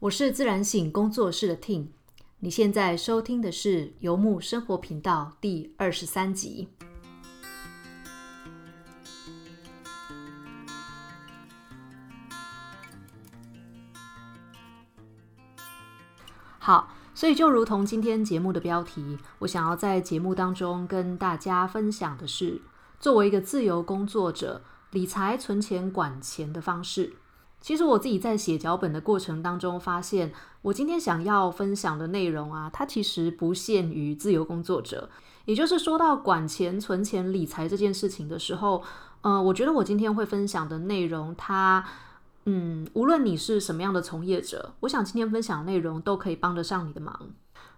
[0.00, 1.88] 我是自然醒工作室的 Ting，
[2.38, 6.68] 你现在收听的是游牧生活频道第二十三集。
[16.60, 22.62] 好，所以就如同今天节目的标题，我想要在节目当中跟大家分享的是，
[23.00, 24.62] 作为一个自由工作者，
[24.92, 27.14] 理财、存钱、管钱的方式。
[27.60, 30.32] 其实我自己在写脚本的过程当中，发现
[30.62, 35.10] 我今天想要分享的内容啊，它其实不限于自由工作者。
[35.44, 38.82] 也就是说到管钱、存钱、理财这件事情的时候，
[39.22, 41.84] 呃，我觉得我今天会分享的内容，它，
[42.44, 47.30] 嗯，无论你是什么样的从业者，我想今天分享的内容都可以帮得上你的忙。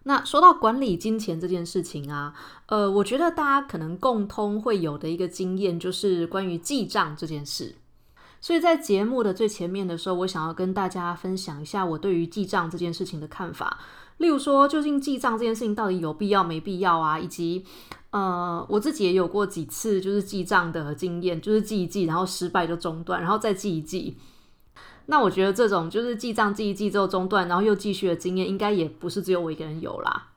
[0.03, 2.35] 那说到管理金钱这件事情啊，
[2.67, 7.77] 呃，我觉得大家可能共通会有的一个经验，就是关于记账这件事。
[8.41, 13.79] 所以在节目的最前面的时候，我想要跟大家分享一下我对于记账这件事情的看法。
[14.17, 17.19] 例如说，究竟记账这件事情到底有必要没必要啊？
[17.19, 17.65] 以及，
[18.11, 24.19] 呃，我自己也有过几次就是记账的经验，就是记一记，然后失败就中断，然后再记一记。
[25.07, 30.29] 那我觉得这种就是记账记一记之后中断，然后又继续的经验，应该也不是只有我一个人有啦。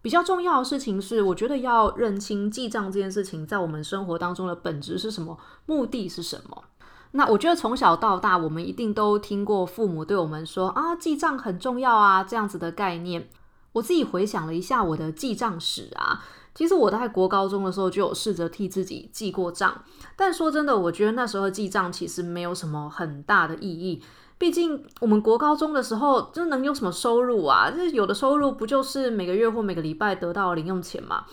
[0.00, 6.62] 比较重要的事情是，我觉得要认清记账这件事情在我们生活当中的本质是什么，目的是什么。
[7.16, 13.28] 那我觉得从小到大，我们一定都听过父母对我们说啊，记账很重要啊，这样子的概念。
[13.70, 16.24] 我自己回想了一下我的记账史啊，
[16.56, 19.82] 其实我在国高中的时候就有试着替自己记过账，
[20.16, 24.02] 但说真的，我觉得那时候记账其实没有什么很大的意义。
[24.36, 27.70] 毕竟我们国高中的时候，就能有什么收入啊？
[27.70, 31.24] 就是有的收入不就是每个月或每个礼拜得到零用钱嘛？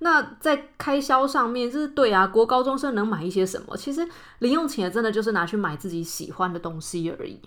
[0.00, 3.76] 那在开销上面，就是对啊，国高中生能买一些什么？
[3.76, 4.06] 其实
[4.38, 7.40] 零用钱真的就是拿去买自己喜欢的东西而已。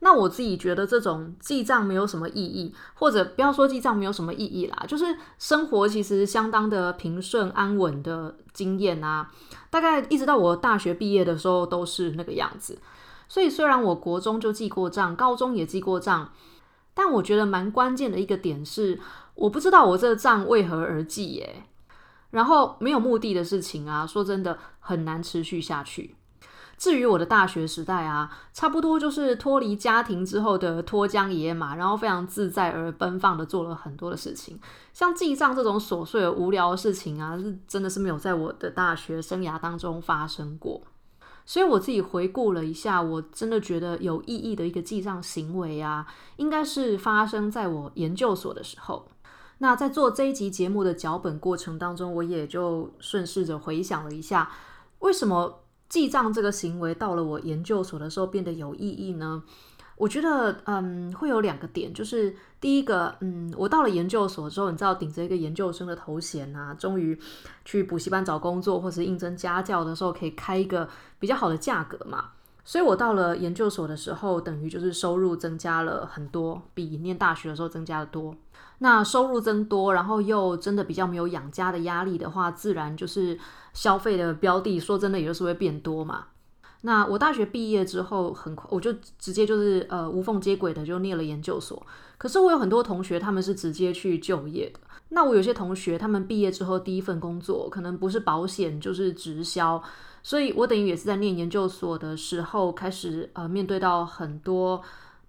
[0.00, 5.04] 那我自己觉得这种记账没有什么意义，或者不要说记账没有什么意义啦，就是
[5.38, 9.30] 生活其实相当的平顺安稳的经验啊，
[9.70, 12.78] 大概一直到我大学毕业的时候都是那个样子。
[13.28, 16.32] 所以虽然我国中就记过账，高中也记过账，
[16.92, 18.98] 但我觉得蛮关键的一个点是。
[19.38, 21.62] 我不知道我这账为何而记耶，
[22.30, 26.14] 然后没有目的的事情啊，说真的很难持续下去。
[26.76, 34.60] 至于我的大学时代啊，差不多就是脱离家庭之后的脱缰野马，然后非常自在而奔放的做了很多的事情，
[34.92, 40.80] 像记账这种琐碎而无聊的事情啊，是真的是没有在我的大学生涯当中发生过。
[41.44, 46.06] 所以我自己回顾了一下，我真的觉得有意义的一个记账行为啊，
[46.36, 49.08] 应该是发生在我研究所的时候。
[49.58, 54.50] 那在做这一集节目的脚本过程当中，我也就顺势着回想了一下，
[55.00, 59.42] 为什么记账这个行为到了我研究所的时候变得有意义呢？
[59.96, 67.18] 我觉得，嗯，会有两个点，就是第一个，嗯，我到了研究所之后，你知道，顶着一个研究生的头衔啊，终于
[67.64, 70.88] 去补习班找工作或者应征家教的时候，可以开一个
[71.18, 72.26] 比较好的价格嘛。
[72.64, 78.36] 所以我到了研究所的时候，等于就是收入增加了很多，比念大学的时候增加的多。
[78.78, 83.36] 那收入增多，然后又真的比较没有养家的压力的话，自然就是
[83.72, 86.26] 消费的标的，说真的也就是会变多嘛。
[86.82, 91.84] 那我大学毕业之后，很快我就直接就是呃无缝接轨的就念了研究所。
[92.16, 94.78] 可是我有很多同学，他们是直接去就业的。
[95.08, 99.82] 那我有些同学，他们毕业之后第一份工作可能不是保险就是直销，
[100.22, 104.80] 所以我等于也是在念研究所的时候开始呃面对到很多。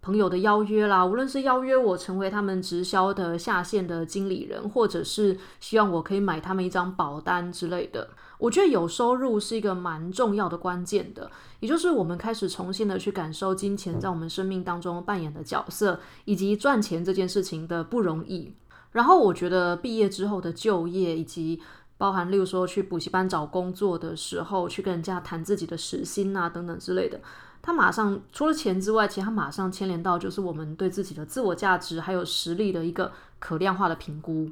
[0.02, 11.30] 朋友的邀约啦，无论是邀约我成为他们直销的下线的经理人，或者是希望我可以买他们一张保单之类的，我觉得有收入是一个蛮重要的关键的，
[11.60, 18.54] 也就是我们开始重新的去感受金钱在我们生命当中扮演的角色，以及赚钱这件事情的不容易。
[18.92, 21.62] 然后我觉得毕业之后的就业，以及
[21.98, 27.20] 包含例如说去补习班找工作的时候，去跟人家谈自己的时薪啊等等之类的。
[27.62, 34.50] 它马上除了钱之外，其实它马上牵连到就是我们对自己的自我价值还有实力的一个可量化的评估。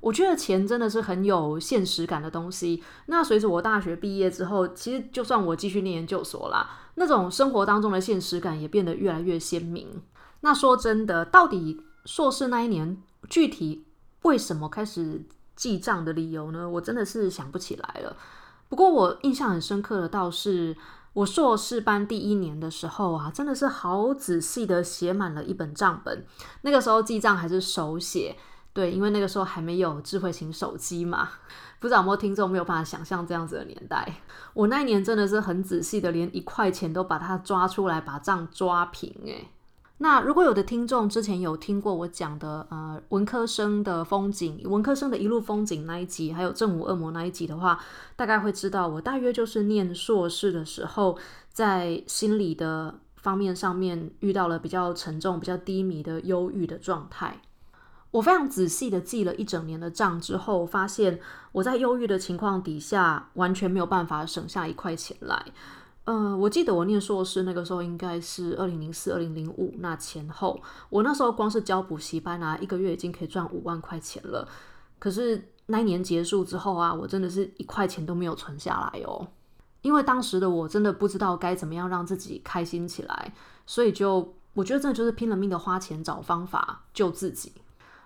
[0.00, 2.82] 我觉得钱真的是很有现实感的东西。
[3.06, 10.02] 那随着我大学毕业之后，其实就算我继续念研究所啦，那种生活当中的现实感也变得越来越鲜明。
[10.42, 13.86] 那说真的，到底硕士那一年具体
[14.22, 15.24] 为什么开始
[15.56, 16.68] 记账的理由呢？
[16.68, 18.14] 我真的是想不起来了。
[18.68, 20.76] 不过我印象很深刻的倒是。
[21.14, 26.26] 我硕士班第一年的时候啊，真的是好仔细的写满了一本账本。
[26.62, 28.36] 那个时候记账还是手写，
[28.72, 31.28] 对，因为那个时候还没有智慧型手机嘛。
[31.78, 34.20] 不知道有没有听众没有办法想象这样子的年代？
[34.54, 39.14] 我那一年真的是很仔细的，连一块钱都把它抓出来，把账抓平。
[39.26, 39.48] 诶。
[39.98, 47.78] 那如果有的听众之前有听过我讲的呃文科生的风景，文科生的一路风景那一集，还有正午恶魔那一集的话，
[48.16, 51.16] 大概会知道我大约就是念硕士的时候，
[51.52, 57.40] 在心理的方面上面遇到了比较沉重、比较低迷的忧郁的状态。
[58.10, 61.20] 我非常仔细的记了一整年的账之后，发现
[61.52, 65.46] 我在忧郁的情况底下，完全没有办法省下一块钱来。
[66.04, 74.46] 呃，我记得我念硕士那个时候应该是二零零四、二零零五那前后，我那时候光是教补习班啊，一个月已经可以赚五万块钱了。
[74.98, 79.26] 可是那一年结束之后啊，我真的是一块钱都没有存下来哦，
[79.80, 83.32] 因为当时的我真的不知道该怎么样让自己开心起来，
[83.64, 87.52] 所以就我觉得真的就是拼了命的花钱找方法救自己。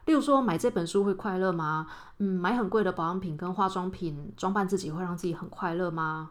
[0.04, 1.88] 例如说买这本书会快乐吗？
[2.18, 6.30] 嗯，买很贵的保养品跟化妆品装扮自己会让自己很快乐吗？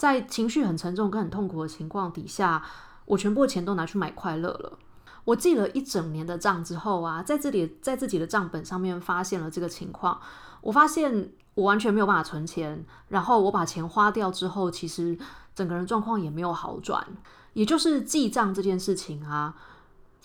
[0.00, 2.64] 在情绪很沉重跟很痛苦的情况底下，
[3.04, 4.78] 我全部的钱都拿去买快乐了。
[5.26, 10.18] 我记了一整年的账之后啊，在这里在自己的账本上面发现了这个情况。
[10.62, 15.18] 我发现我完全没有办法存钱，然后我把钱花掉之后，其实
[15.54, 17.06] 整个人状况也没有好转。
[17.52, 19.54] 也就是记账这件事情啊，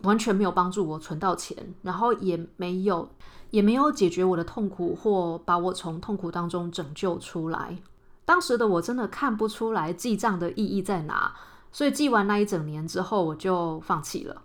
[0.04, 3.10] 完全没有帮助我存到钱，然后也没有
[3.50, 7.78] 也没有解决我的痛苦或把我从痛苦当中拯救出来。
[8.26, 11.34] 当时的我真的看不出来记账的意义在哪，
[11.72, 14.42] 所以记完那一整年之后，我就放弃了。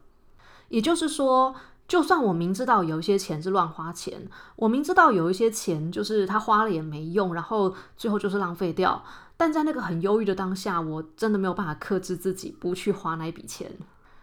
[0.68, 1.54] 也就是说，
[1.88, 9.02] 就算我明知道有一些钱是乱花钱，我明知道有一些钱就是他花了也没用，然后最后就是浪费掉，
[9.36, 13.78] 但在那个很忧郁的当下，我真的没有办法克制自己不去花那笔钱。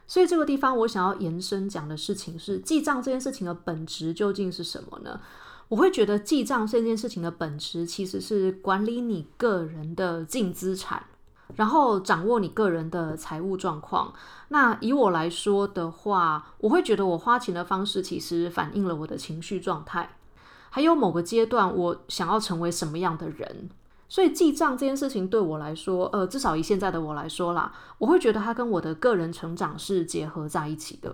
[0.06, 5.20] 所以这个地方我想要延伸讲的事情是，记账这件事情的本质究竟是什么呢？
[5.70, 11.04] 我会觉得记账这件事情的本质其实是管理你个人的净资产，
[11.56, 14.14] 然后掌握你个人的财务状况。
[14.48, 20.16] 那以我来说的话，我会觉得我花钱的方式其实反映了我的情绪状态，
[20.70, 23.70] 还有某个阶段我想要成为什么样的人。
[24.10, 31.14] 所以记账这件事情对我来说，呃，至少以现在的我来说啦，我会觉得它跟我的个人成长是结合在一起的。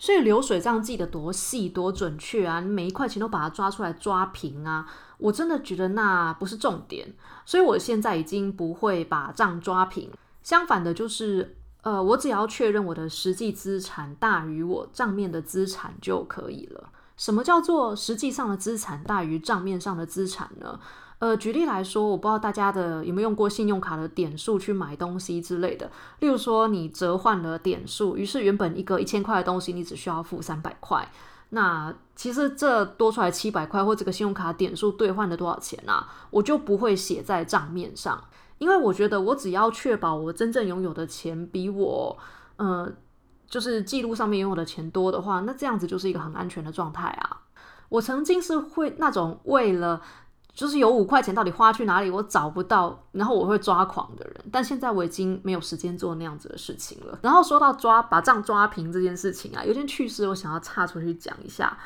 [0.00, 2.60] 所以流水账记得多细多准确啊！
[2.60, 4.86] 你每一块钱都把它抓出来抓平啊！
[5.18, 7.12] 我真的觉得那不是重点，
[7.44, 10.10] 所以我现在已经不会把账抓平。
[10.42, 16.88] 相反的，就是呃，我只要确认我的实际资产大于我账面的资产就可以了。
[17.18, 20.80] 什么叫做实际上的资产大于账面上的资产呢？
[21.20, 25.90] 呃，举例来说，我不知道大家的有没有用过信用卡的点数去买东西之类的。
[26.20, 31.06] 例如说，你折换了点数，于是原本一个一千块的东西，你只需要付三百块。
[31.50, 36.08] 那其实这多出来七百块，或这个信用卡点数兑换了多少钱啊？
[36.30, 38.24] 我就不会写在账面上，
[38.56, 42.16] 因为我觉得我只要确保我真正拥有的钱比我，
[42.56, 42.90] 呃，
[43.46, 47.42] 就是记录上面拥有的钱多的话，那这样子就是一个很安全的状态啊。
[47.90, 50.00] 我曾经是会那种为了。
[50.52, 54.34] 就是有五块钱到底花去哪里，我找不到，然后我会抓狂的人。
[54.52, 57.18] 但现在我已经没有时间做那样子的事情了。
[57.22, 61.78] 然后说到抓把账抓平这件事情啊，有件趣事，我想要岔出去讲一下。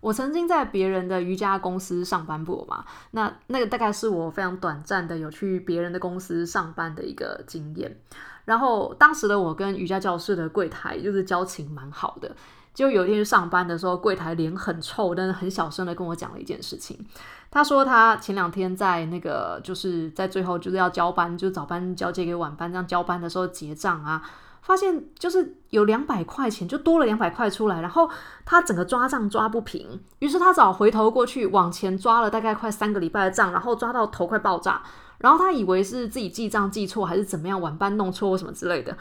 [0.00, 8.00] 我曾经在别人的瑜伽公司上班过嘛，那那个大概是我非常短暂的有去别人的公司上班的一个经验。
[8.44, 12.36] 然后当时的我跟瑜伽教室的柜台就是交情蛮好的。
[12.76, 17.06] 就有一天去上班的时候，柜台脸很臭，但是很小声的跟我讲了一件事情。
[17.50, 24.20] 他说他前两天在那个就是在最后就是要交班，就早班交接给晚班这样交班的时候结账啊，
[24.60, 28.10] 发现就是有两百块钱就多了两百块出来，然后
[28.44, 34.82] 他整个抓账抓不平，于是他找回头过去往前抓了大概快三个礼拜的账，然后抓到头快爆炸，
[35.16, 38.94] 然后他以为是自己记账记错还是怎么样，晚班弄错或什么之类的。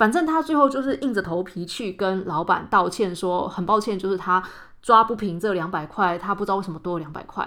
[0.00, 4.42] 反正他最后就是硬着头皮去跟老板道歉，说很抱歉，就是他
[4.80, 7.46] 抓不平这两百块，他不知道为什么多了两百块。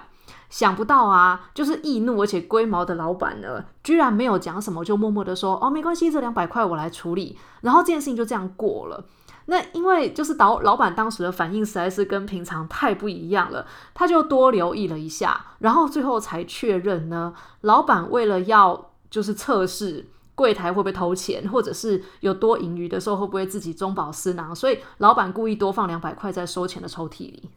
[0.52, 9.04] 想不到啊，就是易怒而且龟毛的老板呢，居然没有讲什么，就默默的说：“哦，没关系，这两百块我来处理。”然后这件事情就这样过了。
[9.48, 20.12] 那因为就是导老板当时的反应实在是跟平常太不一样了，他就多留意了一下，然后最后才确认呢，老板为了要就是测试。
[20.36, 24.56] 柜台会不会偷钱，或者是有多盈余的时候会不会自己中饱私囊？
[24.56, 27.50] 所以老板故意多放两百块在收钱的抽屉里，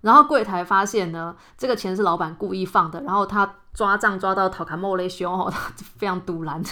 [0.00, 5.58] 然后柜台发现呢，这个钱是老板故意放的，然后他抓账抓到讨卡莫雷修哦，他
[5.98, 6.62] 非常堵拦。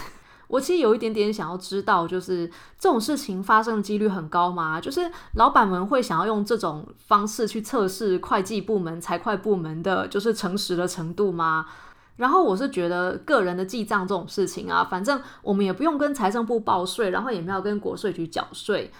[0.49, 2.47] 我其实有一点点想要知道，就是
[2.79, 4.79] 这种事情发生的几率很高吗？
[4.79, 11.67] 就是老板们会想要用这种方式去测试会计部门、财会部门的，就是诚实的程度吗？
[12.17, 18.91] 然后我是觉得个人的记账这种事情啊，反正我们也不用跟财政部报税，然后也没有跟国税局缴税。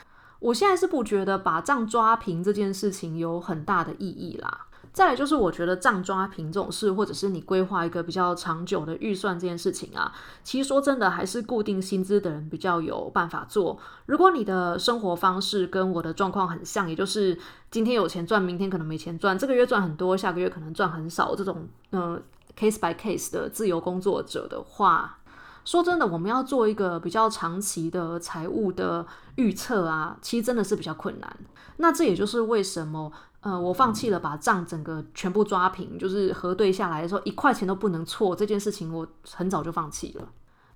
[0.41, 4.67] 我现在是不觉得把账抓平这件事情有很大的意义啦。
[4.93, 10.13] 再来就是，我觉得账抓平这种事，或者是你规划一个比较长久的预算这件事情啊，
[10.45, 13.79] 其实说真的，还是固定薪资的人比较有办法做。
[14.05, 17.39] 如果你的生活方式跟我的状况很像，也就是
[17.71, 22.23] 今天有钱赚，明天可能没钱赚，这个月赚很多，下个月可能赚很少，这种嗯
[22.57, 25.19] case by case 的自由工作者的话，
[25.65, 29.07] 说真的，我们要做一个比较长期的财务的
[29.37, 31.37] 预测啊，其实真的是比较困难。
[31.77, 33.13] 那这也就是为什么。
[33.43, 40.29] 呃，我放弃了把账整个全部抓平，就是核对下来的时候一块钱都不能错这件事情，我很早就放弃了。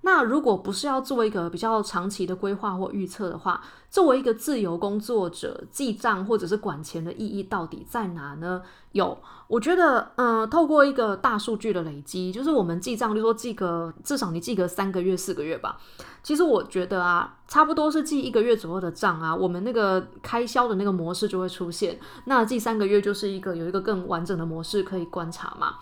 [0.06, 3.60] 那如果不是要做一个比较长期的规划或预测的话，
[3.90, 8.62] 作为一个自由工作者，记账或者是管钱的意义到底在哪呢？
[8.92, 15.76] 有，我觉得，嗯，透过一个大数据的累积，就是我们记账，就说记个至少你记个三个月、四个月吧。
[16.22, 21.98] 其实我觉得啊，差不多是记一个月左右的账啊，我们那个开销的那个模式就会出现。
[22.26, 25.74] 那记三个月就是一个有一个更完整的模式可以观察嘛。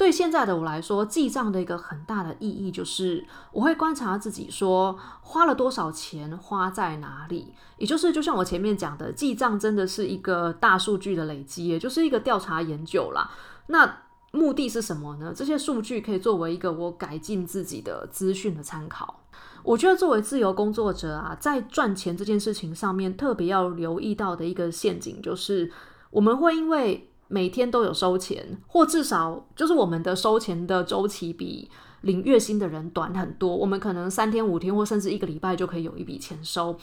[0.00, 7.52] 对现在的我来说，记账的一个很大的意义就是，我会观察自己说花了多少钱，花在哪里。
[7.76, 13.30] 也就是，就像我前面讲的，记账真的是一个大数据的累积，也就是一个调查研究啦。
[13.66, 13.98] 那
[14.32, 15.34] 目的是什么呢？
[15.36, 19.20] 这些数据可以作为一个我改进自己的资讯的参考。
[19.62, 25.70] 我觉得作为自由工作者啊，在赚钱这件事情上面，特别要留意到的一个陷阱就是，
[26.08, 31.70] 我们会因为每天都有收钱，或至少就是我们的收钱的周期比
[32.00, 33.56] 领月薪的人短很多。
[33.56, 36.76] 我们可能三天五天，或甚至一个礼拜就可以有一笔钱收。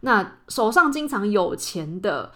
[0.00, 2.30] 那手上经常有钱的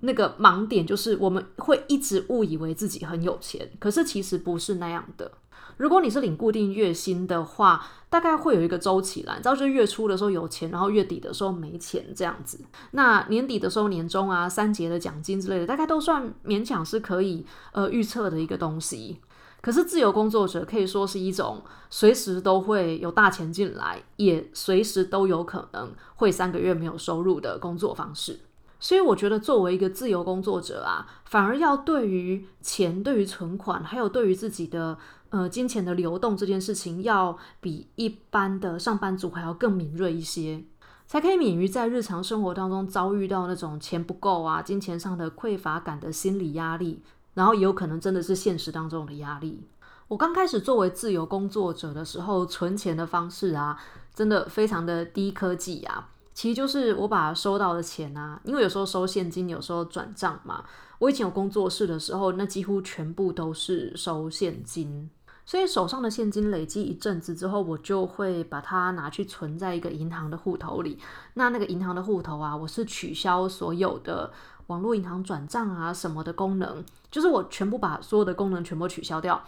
[0.00, 5.30] 那个盲点，就是我们会一直误以为自己很有钱，可是其实不是那样的。
[5.76, 12.60] 如果你是领固定月薪的话，大概会有一个周期啦，你知道，就是月初的时候有钱，然后月底的时候没钱这样子。
[12.90, 19.18] 那年底的时候，年终啊、三节的奖金之类的，大概都算勉强是可以呃预测的一个东西。
[19.62, 28.40] 可是自由工作者可以说是一种随时都会有大钱进来，也随时都有可能会三个月没有收入的工作方式。
[28.78, 34.98] 所以我觉得，作为一个自由工作者啊，反而要对于钱、对于存款，还有对于自己的。
[35.32, 40.62] 呃，金钱的流动这件事情要比一般的上班族还要更敏锐一些，
[41.06, 47.00] 才可以免于在日常生活当中遭遇到那种钱不够啊、金钱上的匮乏感的心理压力，
[47.32, 49.62] 然后也有可能真的是现实当中的压力。
[50.08, 53.80] 我刚开始作为自由工作者的时候，存钱的方式啊，
[54.14, 60.62] 真的非常的低科技啊，其实就是我把收到的钱啊，因为有时候收现金，有时候转账嘛。
[60.98, 65.08] 我以前有工作室的时候，那几乎全部都是收现金。
[65.44, 70.98] 所以手上的现金累积一阵子之后，我就会把它拿去存在一个银行的户头里。
[71.34, 74.32] 那那个银行的户头啊，我是取消所有的
[74.68, 79.42] 网络银行转账啊什么的功能，就是我全部把所有的功能全部取消掉，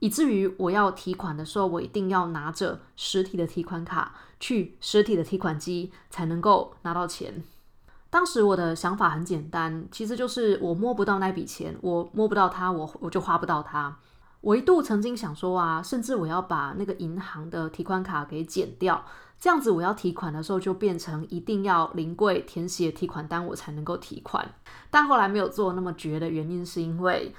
[0.00, 7.42] 以至于我要提款的时候，我一定要拿着实体的提款卡去实体的提款机才能够拿到钱。
[8.10, 13.96] 当时我的想法很简单，其实就是我摸不到那笔钱，我摸不到它，我我就花不到它。
[14.42, 19.04] 我一度曾经想说啊，甚至我要把那个银行的提款卡给剪掉，
[19.38, 24.52] 这样子我要提款的时候就变成一定要临柜填写提款单我才能够提款。
[24.90, 27.32] 但后来没有做那么绝的原因，是因为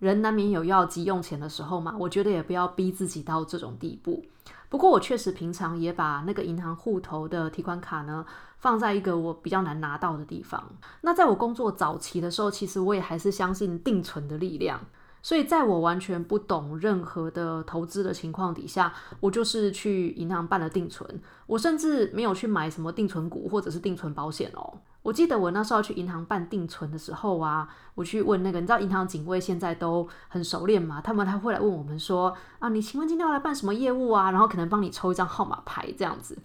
[0.00, 1.94] 人难免有要急用钱的时候嘛。
[1.96, 4.24] 我觉得也不要逼自己到这种地步。
[4.68, 8.26] 不过我确实平常也把那个银行户头的提款卡呢
[8.58, 10.62] 放在一个我比较难拿到的地方。
[11.02, 14.80] 那在我工作早期的时候，其实我也还是相信定存的力量。
[15.20, 21.20] 所以，在我完全不懂任何的投资的情况底下，我就是去银行办了定存。
[21.46, 24.80] 我甚至没有去买什么定存股或者是定存保险哦。
[25.02, 31.00] 我记得我那时候去银行办定存的时候啊，我去问那个，你知道银行警卫现在都很熟练嘛？
[31.00, 34.30] 他们还会来问我们说啊，你请问今天要来办什么业务啊？
[34.30, 36.38] 然后可能帮你抽一张号码牌这样子。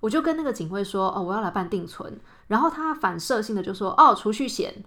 [0.00, 2.20] 我就跟那个警卫说哦，我要来办定存。
[2.48, 4.84] 然后他反射性的就说哦，储蓄险。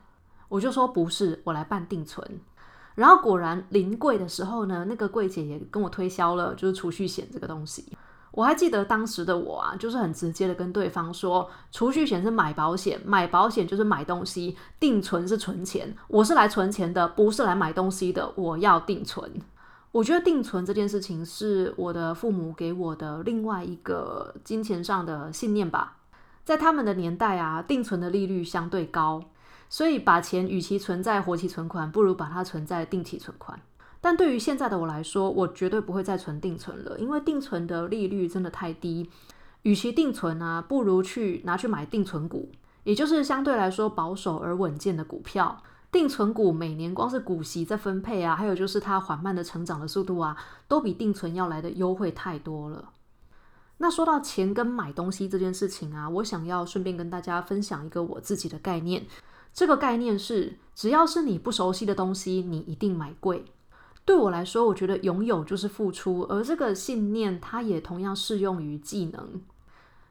[0.50, 2.42] 我就说不是，我来办定存。
[2.96, 7.86] 然后果然临柜的时候呢，那个柜姐也跟我推销了，就是储蓄险这个东西。
[8.32, 15.94] 我还记得当时的我啊，就是很直接的跟对方说，储蓄险是买保险，买保险就是买东西，定存是存钱。
[16.08, 18.32] 我是来存钱的，不是来买东西的。
[18.36, 19.30] 我要定存。
[19.92, 25.98] 我觉得定存这件事情是我的父母给我的另外一个金钱上的信念吧。
[26.46, 29.22] 在他们的年代啊，定存的利率相对高。
[29.74, 33.58] 所以，把钱与其存在活期存款，不如把它存在定期存款。
[34.02, 39.10] 但对于现在的我来说，我绝对不会再存定存了，因为定存的利率真的太低。
[39.62, 42.52] 与其定存啊，不如去拿去买定存股。
[42.84, 45.64] 也就是相对来说保守而稳健的股票。
[45.90, 50.36] 定存股每年光是股息在分配啊，还有就是它缓慢的成长的速度啊，
[50.68, 52.90] 都比定存要来的优惠太多了。
[53.78, 59.06] 那说到钱跟买东西这件事情啊，我想要顺便跟大家分享一个我自己的概念。
[59.54, 63.46] 这个概念是，只要是你不熟悉的东西，你一定买贵。
[64.04, 69.42] 对我来说，我觉得拥有就是付出，而这个信念它也同样适用于技能。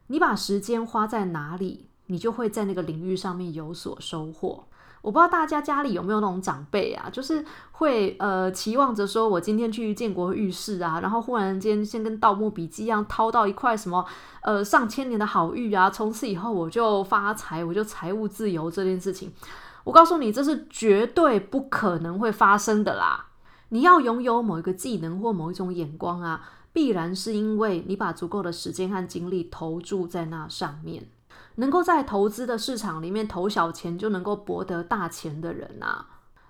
[0.07, 4.67] 你把时间花在哪里，你就会在那个领域上面有所收获。
[5.03, 14.05] 我不知道大家家里有没有那种长辈啊，就是会呃期望着说，我今天去建国浴室啊，然后忽然间先跟《盗墓笔记》一样掏到一块什么
[14.43, 19.33] 呃上千年的好玉啊，从此以后我就发财，我就财务自由这件事情，
[19.85, 23.27] 我告诉你，这是绝对不可能会发生的啦！
[23.71, 26.43] 你要拥有某一个技能或某一种眼光啊，
[26.73, 31.09] 必然是因为你把足够的时间和精力投注在那上面。
[31.61, 36.07] 能够在投资的市场里面投小钱就能够博得大钱的人啊，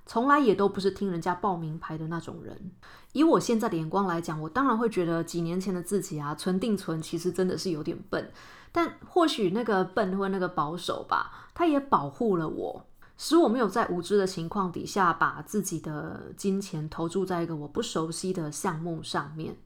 [0.06, 2.70] 从来也都不是听人家报名牌的那种人。
[3.12, 8.30] 以我现在的眼光来讲，我当然会觉得几年前的自己啊，存定存其实真的是有点笨。
[8.70, 12.86] 但或许那个笨或那个保守吧，它也保护了我，
[13.18, 19.56] 使我没有在无知的情况底下把自己的金钱投注在一个我不熟悉的项目上面。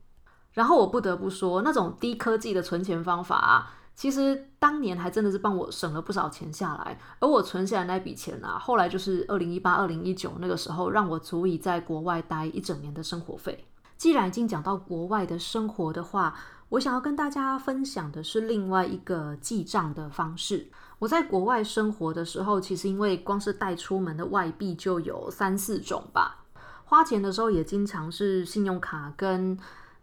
[0.53, 3.73] 然后我不得不说，那种低科技的存钱方法啊。
[3.95, 13.65] 其实当年还真的是帮我省了不少钱下来，而我存下来那笔钱啊，后来就是二零一八、二零一九那个时候，让我足以在国外待一整年的生活费。
[13.95, 16.37] 既然已经讲到国外的生活的话，
[16.67, 20.67] 我想要跟大家分享的是另外一个记账的方式。
[20.99, 26.43] 我在国外生活的时候，其实因为光是带出门的外币就有三四种吧，
[26.83, 29.57] 花钱的时候也经常是信用卡跟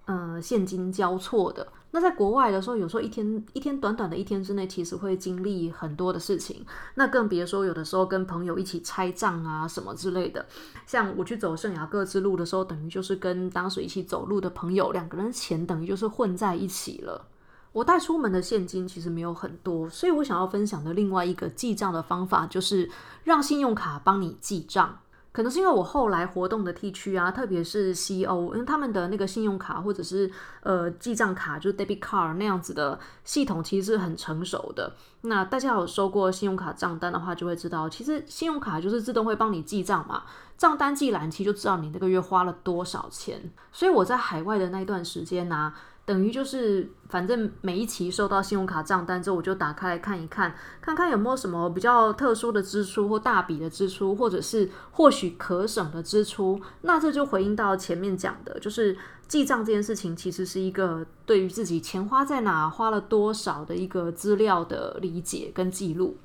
[0.05, 1.67] 呃现金交错的。
[1.95, 6.65] 那在国外的时候，有时候一天一天短短的一天之内，其实会经历很多的事情。
[6.95, 10.47] 那更别说有的时候跟朋友一起拆账啊什么之类的。
[10.87, 17.29] 像我去走圣雅各之路的时候，等于就是跟当时一起走路的朋友两个人钱等于就是混在一起了。
[17.73, 22.91] 我带出门的现金其实没有很多，所以我想要分享的另外一个记账的方法，就是
[23.25, 24.99] 让信用卡帮你记账。
[25.33, 30.31] 可能是因为我后来活动的 T 区啊，特别是 CO，因为他们的那个信用卡或者是
[30.63, 34.95] 呃记账卡，就是 debit card 那样子的系统，其实是很成熟的。
[35.23, 40.25] 那大家有收过信用卡账单的话，就会知道，其实信用卡就是自动会帮你记账嘛，
[40.59, 43.51] 账单记览期就知道你那个月花了多少钱。
[43.73, 45.73] 所以我在海外的那一段时间呢。
[46.05, 56.61] 等于就是，反正每一期收到信用卡账单之后，我就打开来看一看，看看有没有什么比较特殊的支出或大笔的支出，或者是或许可省的支出。
[56.81, 58.97] 那这就回应到前面讲的，就是
[59.29, 66.19] 记账这件事情，其实是一个对于自己钱花在哪、花了多少的一个资料的理解跟记录。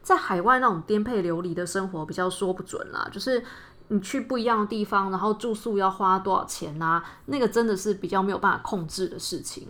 [0.00, 3.42] 在海外那种颠沛流离的生活，比较说不准啦，就是。
[3.88, 7.04] 你去不一样的地方，然后住宿要花多少钱啊？
[7.26, 9.68] 那个真的是比较没有办法控制的事情。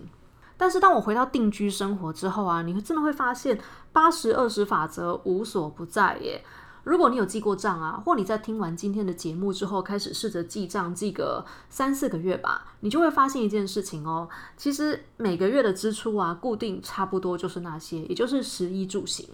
[0.57, 3.61] 但是当我回到定居生活之后啊，你会真的会发现
[3.93, 6.45] 八十二十法则无所不在耶。
[6.85, 14.29] 如果你有记过账啊，或你在听完今天的节目之后开始试着记账，记个三四个月吧，你就会发现一件事情哦。
[14.57, 19.27] 其实每个月的支出啊，固定差不多就是那些，也就是食衣住行。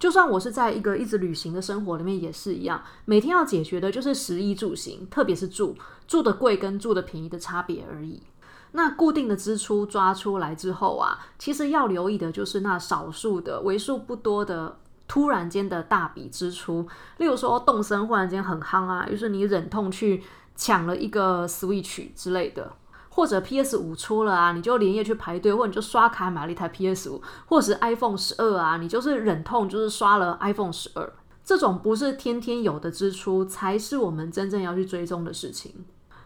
[0.00, 5.76] 就算我是在一个一直旅行的生活里面也是一样，每天要解决的就是食衣住行，特别是住
[6.08, 8.22] 住的贵跟住的便宜的差别而已。
[8.72, 20.22] 那固定的支出抓出来之后啊，其实要留意的就是那少数的为数不多的突然间的大笔支出，例如说动身忽然间很夯啊，于是你忍痛去
[20.56, 22.72] 抢了一个 Switch 之类的。
[23.20, 31.12] 或者 PS 五出了啊，你就连夜去排队，或者你就刷卡买了一台 PS 五，或者是 iPhone 十二啊，你就是忍痛就是刷了 iPhone 十二。
[31.44, 35.84] 这种不是天天有的支出，才是我们真正要去追踪的事情。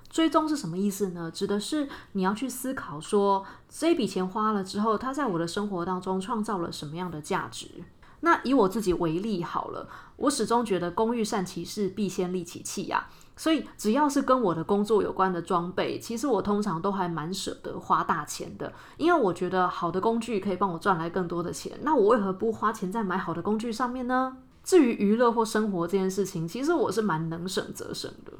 [0.09, 1.29] 追踪是什么意思呢？
[1.35, 7.83] 指的是你要去思考说，这笔钱花了之后，它在我的生活当中创造了什么样的价值。
[8.21, 13.09] 那以我自己为例好了，我始终觉得工欲善其事，必先利其器呀。
[13.37, 21.73] 所以，只要是跟我的工作有关的装备，其实我通常都还蛮舍得花大钱的，因为我觉得好的工具可以帮我赚来更多的钱。
[21.83, 24.37] 那我为何不花钱在买好的工具上面呢？
[24.63, 28.33] 至于娱乐或生活这件事情，其实我是蛮能省则省的。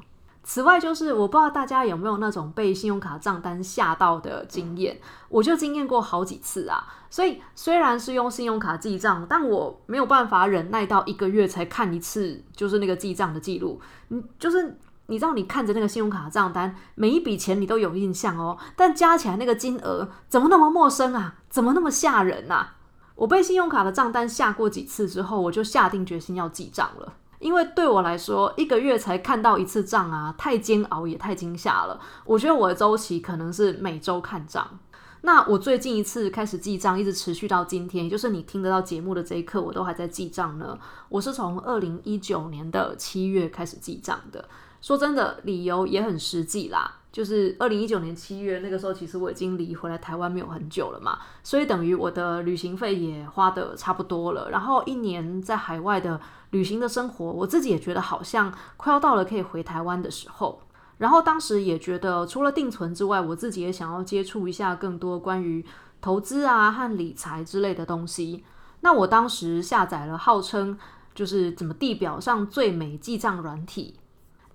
[0.43, 6.83] 此外，就是我不知道大家有没有那种被信用卡账单吓到的经验，我就经验过好几次啊。
[7.09, 13.81] 所以虽然是用信用卡记账，但我没有办法忍耐到一个月才看一次，就是那个记账的记录。
[14.09, 21.35] 嗯，就是你知道，你看着那个信用卡账单，每一笔钱你都有印象哦，但加起来那个金额怎么那么陌生啊？
[21.49, 22.75] 怎么那么吓人啊？
[23.15, 27.13] 我被信用卡的账单吓过几次之后，我就下定决心要记账了。
[27.39, 31.99] 因为对我来说，一个月才看到一次账啊，太煎熬也太惊吓了。
[32.25, 34.79] 我觉得我的周期可能是每周看账。
[35.21, 40.77] 那我最近一次开始记账，一直持续到今天，也就是你听得到节目的这一刻，我都还在记账呢。
[41.09, 44.47] 我是从二零一九年的七月开始记账的。
[44.85, 46.99] 说真的，理由也很实际啦。
[47.11, 54.51] 就是二零一九年七月那个时候，其实我已经离回来台湾没有很久了嘛，所以等于我的旅行费也花的差不多了。
[54.51, 56.21] 然后一年在海外的
[56.51, 60.61] 旅行的生活，我自己也觉得好像快要到了可以回台湾的时候。
[60.99, 65.65] 然后当时也觉得，除了定存之外，我自己也想要接触一下更多关于
[65.99, 68.43] 投资啊和理财之类的东西。
[68.81, 70.77] 那我当时下载了号称
[71.15, 73.95] 就是怎么地表上最美记账软体。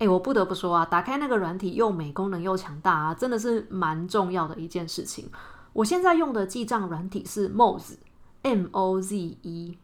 [0.01, 5.29] 哎，我不得不说啊，打开那个软体又美，功能又强大啊，真的是蛮重要的一件事情。
[5.73, 9.77] 我现在用的记账软体是 Moz，M O Z E。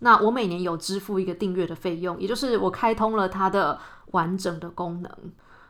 [0.00, 3.78] 那我每年有支付一个订阅的费用，也就是我开通了它的
[4.10, 5.10] 完整的功能。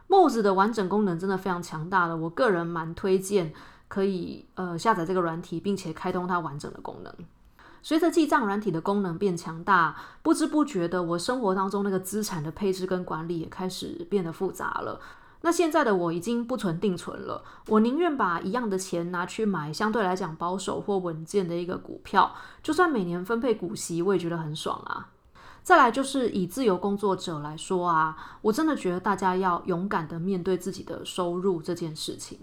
[0.09, 3.55] Moz 的完整功能真的非常强大的，我个人蛮推荐
[3.87, 7.15] 可以呃下载这个软体，并且开通它完整的功能。
[7.83, 15.01] 随着记账软体的功能变强大，不知不觉的，我生活当中那个资产的配置跟管理也开始变得复杂了。
[15.45, 25.09] 那现在的我已经不存定存了，我宁愿把一样的钱拿去买相对来讲保守或稳健的一个股票，就算每年分配股息，我也觉得很爽啊。
[25.65, 32.39] 再来就是以自由工作者来说啊，我真的觉得大家要勇敢的面对自己的收入这件事情。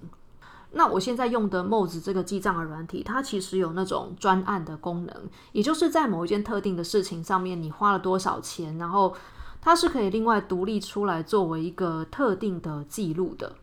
[0.71, 5.15] 那我现在用的 Moz 这个记账的软体，它其实有那种专案的功能，
[5.51, 9.15] 也就是在某一件特定的事情上面，你花了多少钱，然后
[9.61, 13.55] 它是可以另外独立出来作为一个特定的记录的。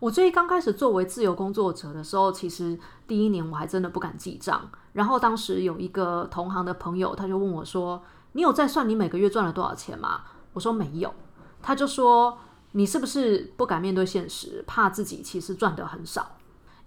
[0.00, 4.70] 我最刚开始作为自由工作者的时候，其实第一年我还真的不敢记账。
[4.92, 11.14] 然后当时有一个同行的朋友，他就问我说：“你有在算你每个月赚了多少钱吗？”我说：“没有。”
[11.62, 12.38] 他就说
[12.72, 16.36] ：“你是不是不敢面对现实，怕自己其实赚的很少？”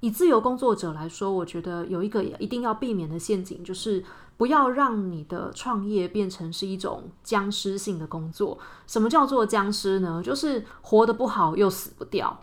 [0.04, 4.04] 以自由工作者来说，我觉得有一个一定要避免的陷阱，就是
[4.36, 8.60] 不要让你的创业变成是一种僵尸性的工作。
[8.86, 10.22] 什么叫做僵尸呢？
[10.22, 12.38] 就是活得不好又死不掉。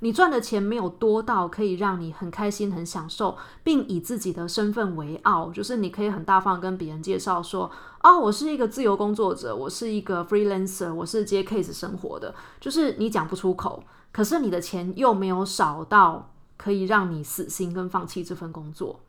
[0.00, 7.70] 你赚的钱没有多到可以让你很开心、很享受，并以自己的身份为傲，就是你可以很大方跟别人介绍说
[8.00, 16.30] ：“啊，我是一个自由工作者，我是一个 freelancer，我是接 case 生活的。”就是你讲不出口，可是你的钱又没有少到。
[16.62, 19.00] 可以让你死心跟放弃这份工作。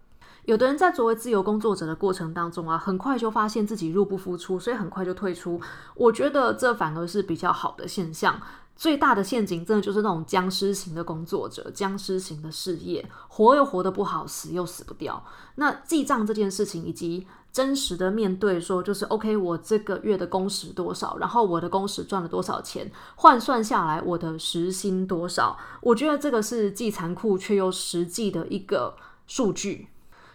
[0.46, 5.62] 有的人在作为自由工作者的过程当中啊，很快就发现自己入不敷出，所以很快就退出。
[5.96, 8.42] 我觉得这反而是比较好的现象。
[8.76, 15.24] 最大的陷阱真的就是那种僵尸型的工作者，僵尸型的事业，活又活得不好，死又死不掉。
[15.56, 17.28] 那记账这件事情以及。
[17.54, 25.56] 真实的面对说，就是 OK，我这个月的工时多少，然后我的工时赚了多少钱，换算下来我的时薪多少？
[25.80, 28.96] 我觉得这个是既残酷却又实际的一个
[29.28, 29.90] 数据，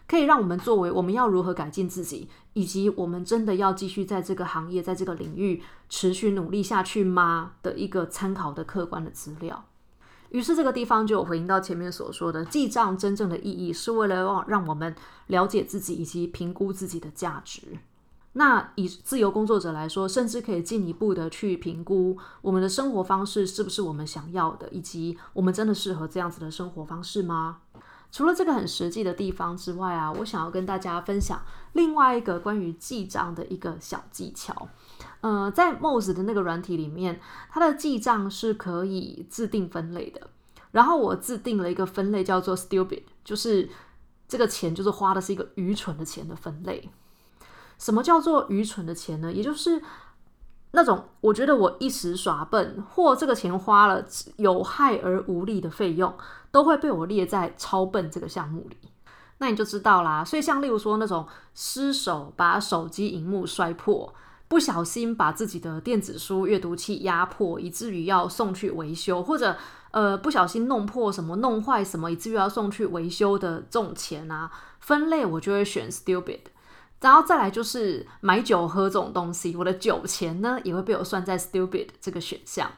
[0.08, 9.66] 可以让我们作为我们要如何改进自己，以及我们真的要继续在这个行业、在这个领域持续努力下去吗的一个参考的客观的资料。
[10.30, 14.94] 于是这个地方就回应到前面所说的，记账真正的意义是为了让让我们
[15.28, 17.78] 了解自己以及评估自己的价值。
[18.34, 27.58] 那以自由工作者来说，甚至可以进一步的去评估我们的生活方式是不是我们想要的，以及我们真的适合这样子的生活方式吗？
[28.10, 31.42] 除了这个很实际的地方之外啊，我想要跟大家分享
[31.74, 34.68] 另外一个关于记账的一个小技巧。
[35.20, 40.30] 呃，在 Moz 的那个软体里面，它的记账是可以自定分类的。
[40.70, 43.68] 然后我自定了一个分类叫做 Stupid，就是
[44.28, 46.90] 这个钱就是花的是一个愚蠢的钱的分类。
[47.78, 49.32] 什么叫做愚蠢的钱呢？
[49.32, 49.82] 也就是
[50.72, 54.04] 那种我觉得我一时耍笨，或这个钱花了
[54.36, 56.14] 有害而无利的费用，
[56.50, 58.76] 都会被我列在超笨这个项目里。
[59.38, 60.24] 那你就知道啦。
[60.24, 64.12] 所以像例如说那种失手把手机荧幕摔破。
[64.50, 69.54] 不小心把自己的电子书阅读器压破，以至于要送去维修，或者
[69.90, 74.50] 呃不小心弄破什么、弄坏什么，以至于要送去维修的这种钱啊，
[74.80, 76.40] 分类我就会选 stupid。
[77.00, 82.70] 然后再来就是买酒喝这种东西，我的酒钱呢也会被我算在 stupid 这个选项。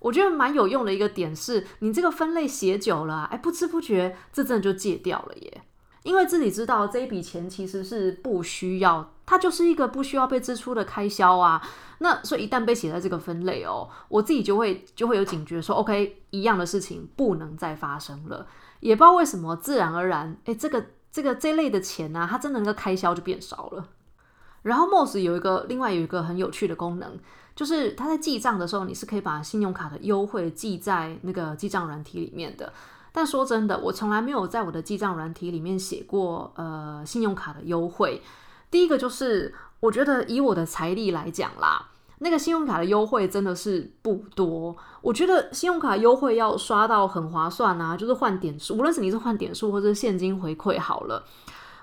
[0.00, 5.62] 我觉得蛮有用的一个点是，你这个分类写久了，哎，不知不觉这真的就戒掉了耶。
[6.02, 11.66] 因为自己知道这一笔钱其实是不需要，它就是一个不需要被支出的开销啊。
[12.00, 18.46] 那所以一旦被写在这个分类哦，我自己就会就会有警觉，说 OK，一样的事情不能再发生了。
[18.80, 23.86] 也不知道为什么，自然而然，哎，这个这个这类的钱呢，它真的那个开销就变少了。
[24.62, 27.16] 然后 Moss 有一个另外有一个很有趣的功能，
[27.54, 32.72] 就是它在记账的时候，你是可以把信用卡的优惠记在那个记账软体里面的。
[33.12, 38.20] 但说真的，我从来没有在我的记账软体里面写过呃信用卡的优惠。
[38.72, 44.76] 第一个就是我觉得以我的财力来讲啦，那个信用卡的优惠真的是不多。
[45.00, 51.24] 我觉得信用卡优惠要刷到很划算啊，就是换点数，无论是你是换点数或者现金回馈好了，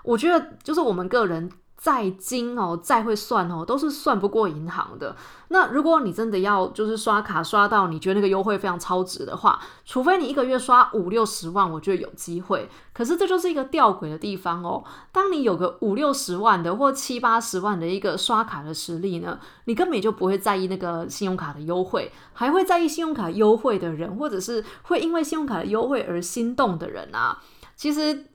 [0.04, 1.52] 我觉得就是我们个人。
[1.82, 5.16] 再精哦，再会算哦，都是算不过银行的。
[5.48, 12.70] 那如果你真的要就是刷卡刷到你觉得那个优惠非常超值的话，除非你一个月刷五六十万，我觉得有机会。
[12.94, 14.84] 可是这就是一个吊诡的地方哦。
[15.12, 27.40] 当你有个五六十万的或七八十万的一个刷卡的实力呢，你根本就不会在意那个信用卡的优惠，还会在意信用卡优惠的人，或者是会因为信用卡的优惠而心动的人啊。
[27.76, 28.28] 其实。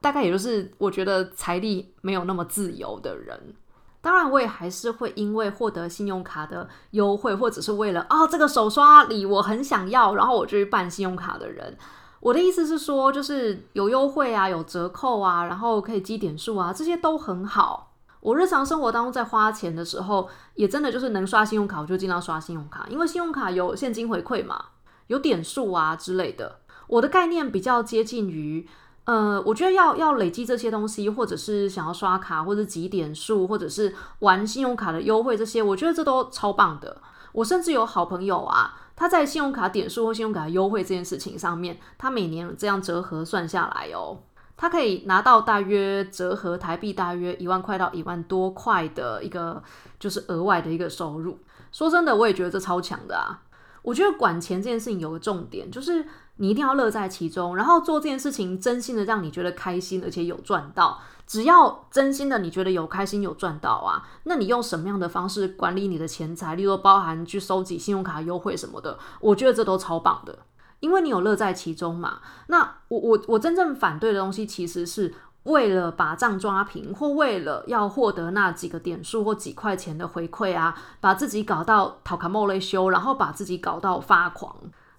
[0.00, 3.54] 大概也就是我觉得财力没有那么自由的人，
[4.00, 11.76] 当然我也还是会因为获得信用卡的优惠，或者是为了啊这个手刷礼我很想要，然后我就去办信用卡的人。
[12.20, 17.92] 我的意思是说，就是有优惠啊，有折扣啊，然后可以积点数啊，这些都很好。
[18.20, 24.66] 我日常生活当中在花钱的时候，也真的就是能刷信用卡我就尽量刷信用卡，因为信用卡有现金回馈嘛，
[25.08, 26.60] 有点数啊之类的。
[26.86, 28.68] 我的概念比较接近于。
[29.08, 37.00] 呃，我觉得要要累积这些东西，或者是想要刷卡，或者积点数，或者是玩信用卡的优惠这些，我觉得这都超棒的。
[37.32, 44.18] 我甚至有好朋友啊，他在信用卡点数或信用卡优惠这件事情上面，他每年这样折合算下来哦，
[44.58, 49.62] 他可以拿到大约折合台币大约一万块到一万多块的一个
[49.98, 51.38] 就是额外的一个收入。
[51.72, 53.40] 说真的，我也觉得这超强的啊。
[53.80, 56.04] 我觉得管钱这件事情有个重点，就是
[56.38, 60.98] 你一定要乐在其中，然后做这件事情真心的让你觉得开心，而且有赚到。
[61.26, 70.38] 只要真心的你觉得有开心有赚到啊，那你用什么样的方式管理你的钱财，例如包含去收集信用卡优惠什么的，我觉得这都超棒的，
[70.80, 72.20] 因为你有乐在其中嘛。
[72.46, 75.14] 那我我我真正反对的东西其实是。
[75.44, 84.54] 为了把账抓平，或为了要获得那几个点数或几块钱的回馈啊，把自己搞到讨卡莫雷修，然后把自己搞到发狂，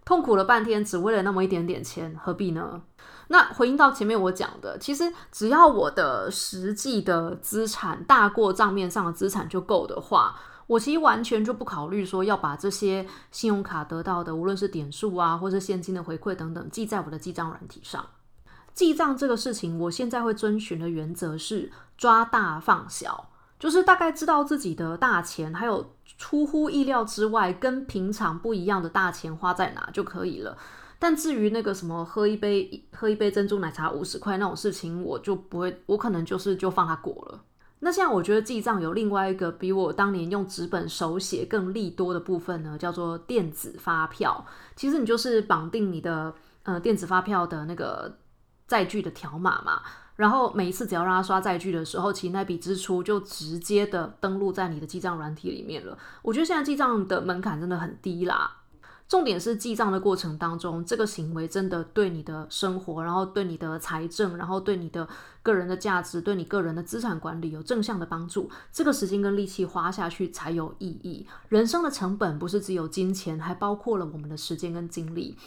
[0.10, 2.82] 痛苦了半天，只为了那么一点点钱，何必呢？
[3.28, 18.04] 那回应到前面我讲的，其实只要我的实际的资产大过账面上的资产就够的话，我其实完全就不考虑说要把这些信用卡得到的，无论是点数啊，或是现金的回馈等等，记在我的记账软体上。
[18.74, 30.56] 记账这个事情，我现在会遵循的原则是抓大放小，就是大概知道自己的大钱，还有出乎意料之外跟平常不一样的大钱花在哪就可以了。
[31.00, 37.42] 但至于那个什么喝一杯喝一杯珍珠奶茶五十块那种事情，我就不会，我可能就是就放它过了。
[37.80, 44.46] 那现在我觉得记账有另外一个比我当年用纸本手写更利多的部分呢，叫做电子发票。
[44.76, 46.32] 其实你就是绑定你的
[46.64, 48.20] 呃电子发票的那个。
[48.70, 49.82] 载具的条码嘛，
[50.20, 55.98] 然后每一次只要让他刷载具的时候，其实那笔支出就直接的登录在你的记账软体里面了。
[56.22, 58.58] 我觉得现在记账的门槛真的很低啦。
[59.08, 65.08] 重点是记账的过程当中，这个行为真的对你的生活，然后对你的财政，然后对你的
[65.42, 68.52] 个人的价值，对你个人的资产管理有正向的帮助。
[68.74, 71.26] 这个时间跟力气花下去才有意义。
[71.48, 75.38] 人生的成本不是只有金钱，还包括了我们的时间跟精力。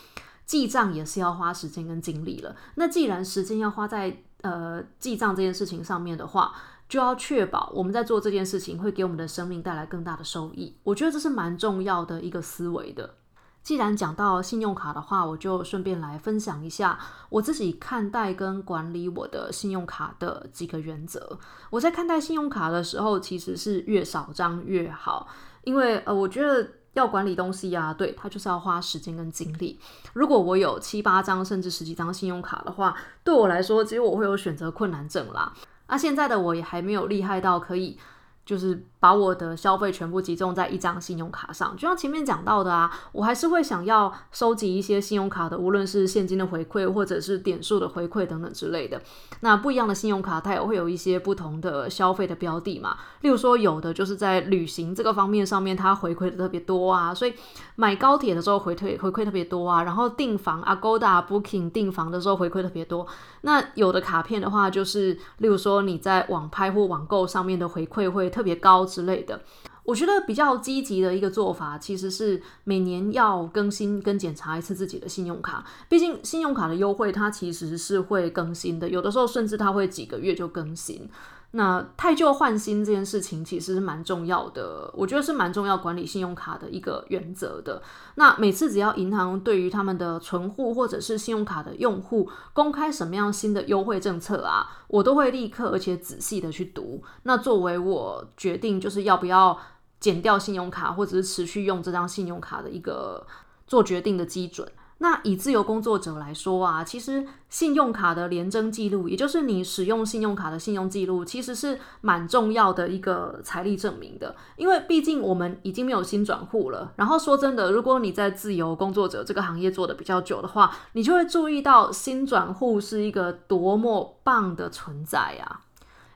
[0.44, 2.54] 记账也是要花时间跟精力了。
[2.74, 6.54] 那既然时间要花在呃记账这件事情上面的话，
[6.88, 10.76] 就要确保我们在做这件事情会给我们的生命带来更大的收益。
[10.82, 13.14] 我觉得这是蛮重要的一个思维的。
[13.62, 16.98] 既然讲到信用卡的话，我就顺便来分享一下
[17.30, 21.38] 我自己看待跟管理我的信用卡的几个原则。
[21.70, 25.28] 我在看待信用卡的时候，其实是越少张越好，
[25.62, 26.68] 因为呃，我觉得。
[26.94, 29.78] 要管理东西呀，对，他就是要花时间跟精力。
[30.12, 35.52] 如果我有七八张甚至十几张信用卡的话，对我来说，其实我会有选择困难症啦。
[35.88, 37.98] 那现在的我也还没有厉害到可以。
[38.44, 49.02] 就是把我的消费全部集中在一张信用卡上，就像前面讲到的啊，我还是会想要收集一些信用卡的，无论是现金的回馈或者是点数的回馈等等之类的。
[49.40, 52.96] 那不一样的信用卡，它也会有一些不同的消费的标的嘛。
[53.22, 57.34] 例如说，有的就是在旅行这个方面上面，它回馈的特别多啊，所以
[57.76, 59.82] 买高铁的时候回退回馈特别多啊。
[59.82, 63.06] 然后订房 Agoda Booking 订房的时候回馈特别多。
[63.42, 68.22] 那有的卡片的话，就是例如说你在网拍或网购上面的回馈会。
[68.32, 69.40] 特别高之类的，
[69.84, 75.64] 我觉得比较积极的一个做法，其实是每年要更新跟检查一次自己的信用卡。
[75.88, 81.08] 毕竟信用卡的优惠，它其实是会更新的，有的时候甚至它会几个月就更新。
[81.54, 87.82] 那太旧换新这件事情其实是蛮重要的，我觉得是蛮重要管理信用卡的一个原则的。
[88.14, 97.02] 那每次只要银行对于他们的存户或者是信用卡的用户公开什么样新的优惠政策啊，我都会立刻而且仔细的去读。
[97.24, 99.58] 那作为我决定就是要不要
[100.00, 103.26] 减掉信用卡或者是持续用这张信用卡的一个
[103.66, 104.66] 做决定的基准。
[105.02, 114.36] 那以自由工作者来说啊，其实信用卡的廉征记录，也就是你使用信用卡的信用记录，其实是蛮重要的一个财力证明的。
[114.56, 116.92] 因为毕竟我们已经没有新转户了。
[116.94, 125.62] 然后说真的，如果你在自由工作者这个行业做的比较久的话，你就会注意到新转户是一个多么棒的存在啊！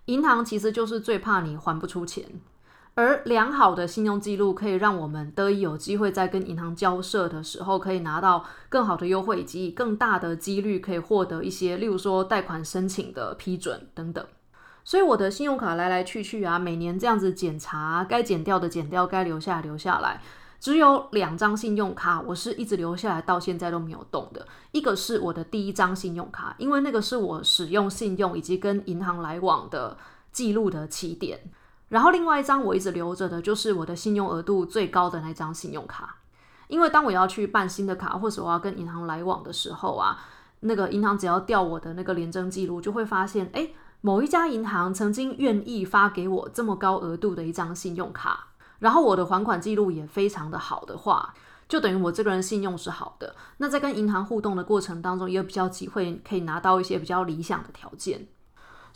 [0.04, 2.24] 银行其实就是最怕你还不出钱。
[2.96, 14.26] 而良好的信用记录可以让我们得以有机会在跟银行交涉的时候，可以拿到更好的优惠，以及更大的几率可以获得一些，例如说贷款申请的批准等等。
[14.82, 20.22] 所以我的信用卡来来去去啊，每年这样子检查，该减掉的减掉，该留下留下来。
[20.58, 24.46] 只有两张信用卡，我是一直留下来到现在都没有动的。
[24.72, 29.98] 一个是我的第一张信用卡，因为那个是我使用信用以及跟银行来往的
[30.32, 31.38] 记录的起点。
[31.88, 36.16] 然后另外一张我一直留着的，就是我的信用额度最高的那张信用卡。
[36.68, 40.18] 因为当我要去办新的卡，或者我要跟银行来往的时候啊，
[40.60, 43.70] 那个银行只要调我的那个廉征记录，就会发现，哎，
[44.00, 48.48] 某一家银行曾经愿意发给我这么高额度的一张信用卡，
[48.80, 51.32] 然后我的还款记录也非常的好的话，
[51.68, 53.36] 就等于我这个人信用是好的。
[53.58, 58.26] 那在跟银行互动的过程当中，也有比较机会可以拿到一些比较理想的条件。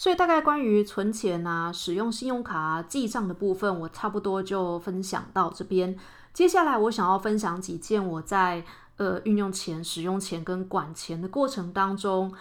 [0.01, 5.95] 所以大概关于存钱啊、使用信用卡记账的部分，我差不多就分享到这边。
[6.33, 8.65] 接下来我想要分享几件我在
[8.97, 12.33] 呃运用钱、使用钱跟管钱的过程当中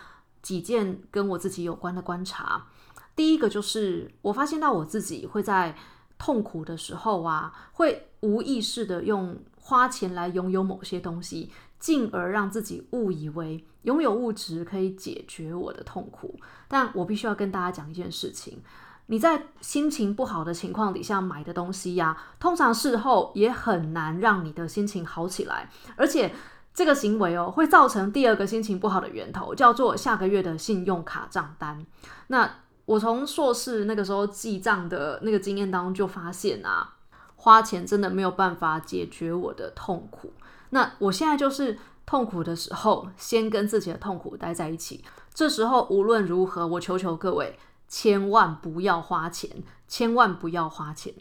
[0.41, 2.65] 几件跟我自己有关的观察。
[3.13, 5.76] 第一个就是我发现到我自己会在
[6.17, 11.52] 痛苦的时候啊，会无意识的用花钱来拥有某些东西。
[11.80, 16.38] 进而让自己误以为拥有物质可以解决我的痛苦，
[16.68, 18.60] 但我必须要跟大家讲一件事情：
[19.06, 26.34] 你在心情不好的情况底下买的东西呀，通常事后也很难让你的心情好起来，而且
[26.74, 31.86] 这个行为哦，会造成第二个心情不好的源头，叫做下个月的信用卡账单。
[32.28, 32.50] 那
[32.86, 36.96] 我从硕士那个时候记账的那个经验当中就发现啊，
[37.36, 40.34] 花钱真的没有办法解决我的痛苦。
[40.72, 45.04] 那我现在就是痛苦的时候，先跟自己的痛苦待在一起。
[45.34, 51.14] 这时候无论如何，我求求各位，千万不要花钱，千万不要花钱。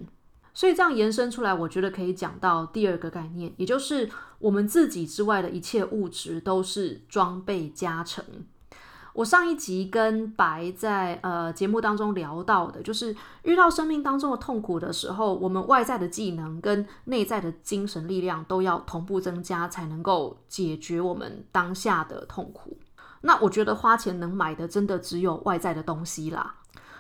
[0.53, 8.25] 所以这样延伸出来，我觉得可以讲到第二个概念，也就是我们自己之外的一切物质都是装备加成。
[9.19, 22.79] 我上一集跟白在呃节目当中聊到的，就是遇到生命当中的痛苦的时候，我们外在的技能跟内在的精神力量都要同步增加，才能够解决我们当下的痛苦。
[23.23, 26.55] 那我觉得花钱能买的，真的只有外在的东西啦。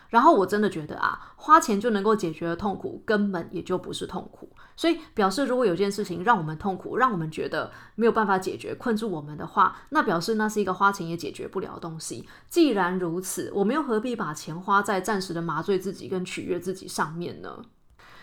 [0.08, 4.50] 然后我真的觉得啊，花钱就能够解决的痛苦，根本也就不是痛苦。
[4.76, 12.28] 所以表示，如果有件事情让我们痛苦，让我们觉得没有办法解决，困住我们的话，那表示那是一个花钱也解决不了的东西。
[12.48, 17.62] 既然如此，我们又何必把钱花在暂时的麻醉自己跟取悦自己上面呢？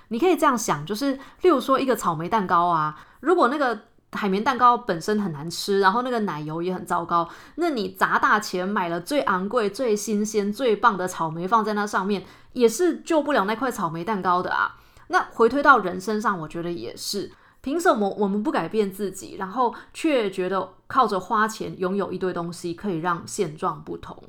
[0.07, 3.79] 你可以这样想，就是例如说一个草莓蛋糕啊，如果那个。
[4.15, 7.29] 海绵蛋糕本身很难吃，然后那个奶油也很糟糕。
[7.55, 12.23] 那你砸大钱买了最昂贵、最新鲜、最棒的草莓放在那上面，
[12.53, 14.77] 也是救不了那块草莓蛋糕的啊。
[15.09, 17.31] 那回推到人身上，我觉得也是。
[17.61, 24.23] 凭什么我们不改变自己，然后却觉得靠着花钱拥有一堆东西可以让现状不同？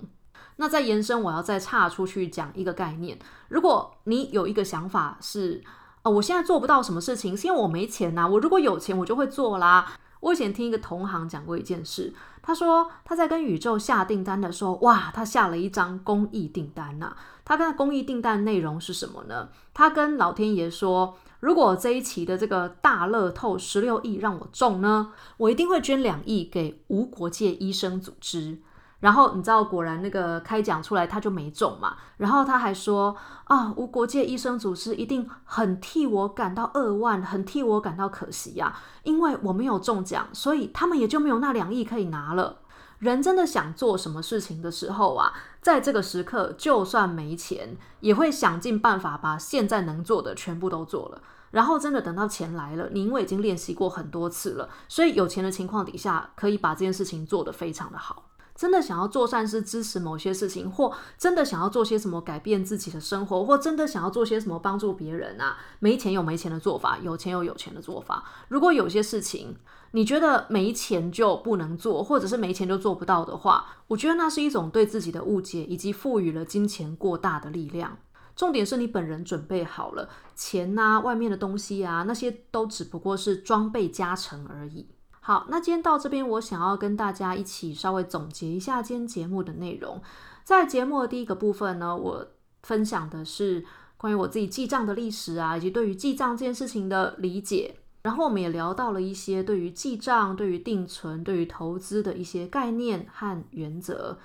[0.56, 3.18] 那再延伸，我要再岔出去讲一个概念：
[3.48, 5.62] 如果你有一个想法是。
[6.10, 8.26] 我现在做不到什么事情，是因为我没钱呐。
[8.26, 9.94] 我如果有钱，我就会做啦。
[10.20, 17.14] 我以前听一个同行讲过一件事，他说他在跟宇宙下订单的时候，哇，他下了一张公益订单呐。
[17.44, 19.50] 他跟公益订单内容是什么呢？
[19.72, 28.58] 他跟老天爷说，如果这一期的这个大乐透十六亿让我中呢，我一定会捐两亿给无国界医生组织。
[29.00, 31.96] 然后你知道，果然那个开奖出来，他就没中嘛。
[32.16, 42.60] 然后他还说啊，无国界医生组织一定很替我感到扼腕，很替我感到可惜呀，因为我没有中奖，所以他们也就没有那两亿可以拿了。
[42.98, 51.20] 人真的想做什么事情的时候啊，在这个时刻，就算没钱，也会想尽办法把现在能做的全部都做了。
[51.50, 58.24] 然后真的等到钱来了，你因为已经练习过很多次了，所以有钱的情况底下，可以把这件事情做得非常的好。
[58.56, 65.58] 真的想要做善事，支持某些事情，或真的想要做些什么改变自己的生活，或真的想要做些什么帮助别人啊？
[65.78, 68.24] 没钱有没钱的做法，有钱有有钱的做法。
[68.48, 69.54] 如果有些事情
[69.92, 77.98] 你觉得没钱就不能做，或者是没钱就做不到的话，我觉得那是一种对自己的误解，以及赋予了金钱过大的力量。
[78.34, 84.86] 重点是你本人准备好了，钱啊、外面的东西啊，那些都只不过是装备加成而已。
[85.26, 90.00] 好，那今天到这边，我想要跟大家一起稍微总结一下今天节目的内容。
[90.44, 92.24] 在节目的第一个部分呢，我
[92.62, 93.64] 分享的是
[93.96, 97.74] 关于我自己记账的历史啊，以及对于记账这件事情的理解。
[98.02, 104.16] 然后我们也聊到了一些对于记账、对于定存、对于投资的一些概念和原则。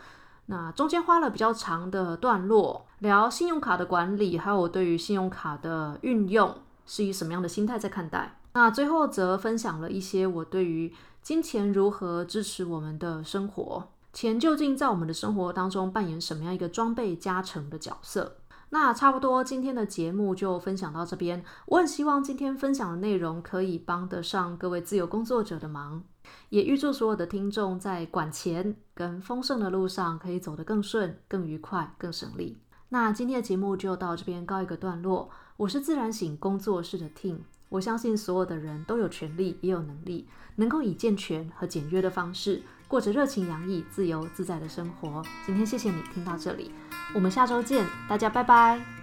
[0.46, 8.38] 那中间花了比较长的段落聊信用卡的管理，还有我对于信用卡的运用是以什么样的心态在看待。
[8.54, 18.38] 那最后则分享了一些我对于金钱如何支持我们的生活，钱究竟在我们的生活当中扮演什么样一个装备加成的角色。
[18.74, 21.44] 那差不多今天的节目就分享到这边。
[21.66, 26.02] 我很希望今天分享的内容可以帮得上各位自由工作者的忙，
[26.50, 32.62] 也预祝所有的听众在管钱跟丰盛的路上可以走得更顺、更愉快、更省力。
[32.90, 35.30] 那今天的节目就到这边告一个段落。
[35.58, 37.40] 我是自然醒工作室的 Team。
[37.72, 45.24] 我相信所有的人都有权利，也有能力，能够以健全和简约的方式，过着热情洋溢、自由自在的生活。
[45.46, 46.72] 今天谢谢你听到这里，
[47.16, 49.01] 我们下周见，大家拜拜。